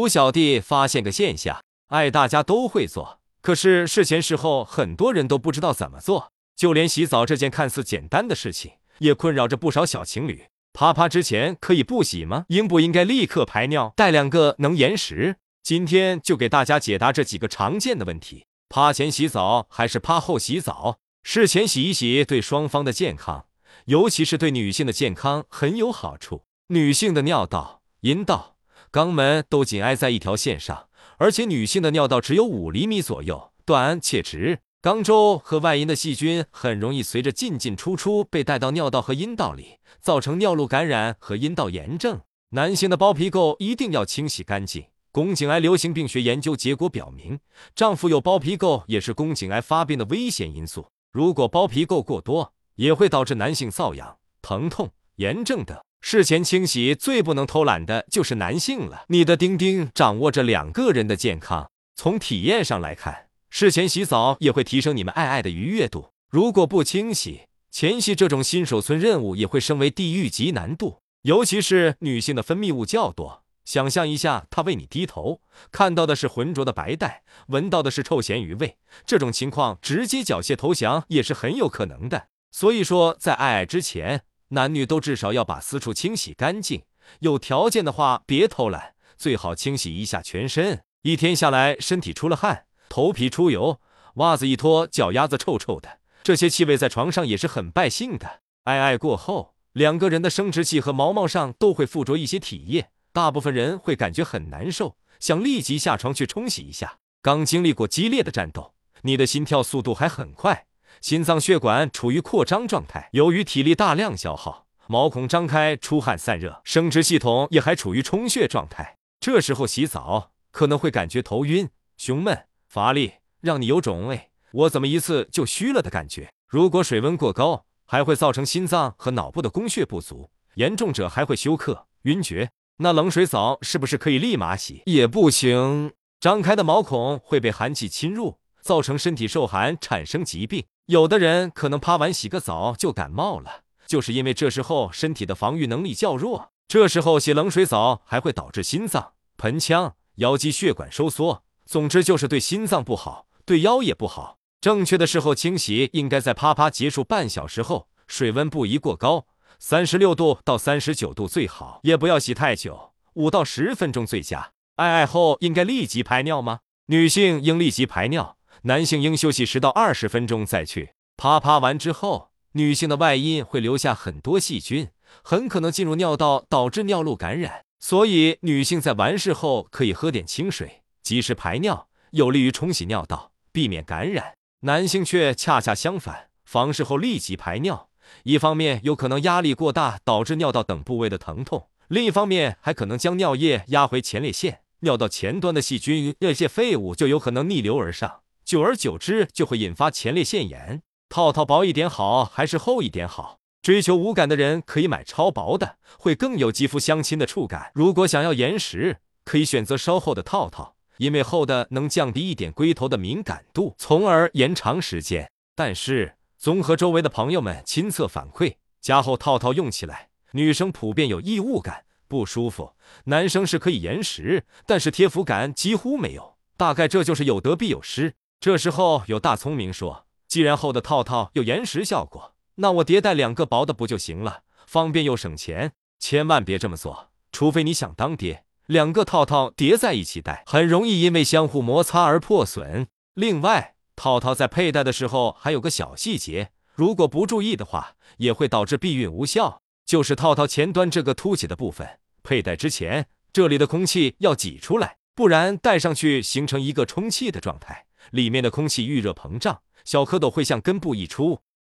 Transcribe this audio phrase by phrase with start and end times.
[0.00, 10.44] 吴小弟发现个现象，爱大家都会做，可是事前事后很多人都不知道怎么做，就连洗澡这件看似简单的事情，也困扰着不少小情侣。
[10.72, 12.46] 啪啪之前可以不洗吗？
[12.48, 13.92] 应不应该立刻排尿？
[13.94, 15.36] 带两个能延时？
[15.62, 20.96] 今天就给大家解答这几个常见的问题：趴前洗澡还是趴后洗澡？
[21.22, 23.44] 事前洗一洗对双方的健康，
[23.84, 26.44] 尤其是对女性的健康很有好处。
[26.68, 28.56] 女性的尿道、阴道、
[28.92, 30.88] 肛门都紧挨在一条线上，
[31.18, 34.58] 而且女性的尿道只有五厘米左右，短且直。
[34.82, 42.20] 肛周和外阴的细菌很容易随着进进出出被带到尿道和阴道里，造成尿路感染和阴道炎症。
[42.52, 44.86] 男性的包皮垢一定要清洗干净。
[45.12, 47.38] 宫颈癌流行病学研究结果表明，
[47.74, 50.86] 丈夫有包皮垢也是宫颈癌发病的危险因素。
[51.12, 55.78] 如果包皮垢过多，也会导致男性瘙痒、疼痛、炎症等。
[56.00, 59.04] 事前清洗最不能偷懒的就是男性了。
[59.08, 61.70] 你的丁丁掌握着两个人的健康。
[61.94, 66.10] 从体验上来看，事前洗澡也会提升你们爱爱的愉悦度。
[66.30, 71.00] 如果不清洗，前戏这种新手村任务也会升为地狱级难度。
[71.22, 73.42] 尤其是女性的分泌物较多。
[73.66, 82.28] 想象一下，她为你低头，看到的是浑浊的白带，闻到的是臭咸鱼味，这种情况直接缴械投降也是很有可能的。
[82.50, 86.82] 所以说，在爱爱之前，男女都至少要把私处清洗干净。
[87.20, 90.82] 有条件的话，别偷懒，最好清洗一下全身。
[91.02, 93.80] 一天下来，身体出了汗，头皮出油，
[94.14, 98.40] 袜子一脱，脚丫子臭臭的，这些气味在床上也是很败兴的。
[98.64, 102.90] 爱爱过后，两个人的生殖器和毛毛上都会附着一些体液。
[103.12, 106.98] 大部分人会感觉很难受，想立即下床去冲洗一下。
[107.22, 110.66] 刚经历过激烈的战斗，你的心跳速度还很快，
[111.00, 113.08] 心脏血管处于扩张状态。
[113.12, 118.96] 由于体力大量消耗，毛孔张开，出汗散热，生殖系统也还处于充血状态。
[119.20, 126.30] 这时候洗澡可能会感觉头晕、胸闷、乏力，让你有种“哎，我怎么一次就虚了”的感觉。
[126.48, 132.50] 如果水温过高，还会造成心脏和脑部的供血不足，严重者还会休克、晕厥。
[132.78, 134.82] 那冷水澡是不是可以立马洗？
[134.86, 140.64] 也不行，张开的毛孔会被寒气侵入，造成身体受寒，产生疾病。
[140.90, 146.50] 有的人可能趴完洗个澡就感冒了，就是因为这时候身体的防御能力较弱。
[146.66, 154.38] 这时候洗冷水澡还会导致心脏、盆腔、腰肌血管收缩，总之就是对心脏不好，对腰也不好。
[154.60, 159.26] 正确的时候清洗应该在啪啪结束半小时后，水温不宜过高。
[159.60, 164.50] 三十六度到三十九度最好，也不要洗太久，五到十分钟最佳。
[164.74, 166.58] 爱爱后应该立即排尿吗？
[166.86, 170.90] 女性应立即排尿，男性应休息十到二十分钟再去。
[171.16, 174.88] 啪啪完之后，女性的外阴会留下很多细菌，
[175.22, 177.64] 很可能进入尿道，导致尿路感染。
[177.78, 184.34] 所以女性在完事后可以喝点清水，及时排尿，有利于冲洗尿道，避免感染。
[184.60, 187.88] 男性却恰恰相反，房事后立即排尿。
[188.24, 200.82] 一方面有可能压力过大导致尿道等部位的疼痛，另一方面还可能将尿液压回前列腺，尿道前端的细菌、液腺废物就有可能逆流而上，久而久之就会引发前列腺炎。
[201.08, 203.38] 套套薄一点好还是厚一点好？
[203.62, 207.70] 追求无感的人可以买超薄的，会更有肌肤相亲的触感。
[207.74, 215.30] 如果想要延时，可以选择稍厚的套套，因为厚的能降低一点龟头的敏感度，从而延长时间。
[215.54, 216.16] 但是。
[216.36, 222.74] 综合周围的朋友们亲测反馈，加厚套套用起来，女生普遍有异物感，不舒服；
[223.04, 226.36] 男生是可以延时，但是贴肤感几乎没有。
[226.56, 228.14] 大概这就是有得必有失。
[228.40, 234.44] 这时候有大聪明说，既然厚的套套有延时效果，那我叠带两个薄的不就行了？
[234.66, 235.72] 方便又省钱。
[235.98, 238.44] 千万别这么做，除非你想当爹。
[238.64, 242.86] 两个套套叠在一起戴，很容易因为相互摩擦而破损。
[243.12, 249.60] 另外，套套在佩戴的时候还有个小细节，如果不注意的话，也会导致避孕无效。
[249.84, 261.40] 就是套套前端这个凸起的部分，佩戴之前这里的空气要挤出来，不然戴上去形成一个充气的状态，里面的空气遇热膨胀，小蝌蚪会向根部溢出，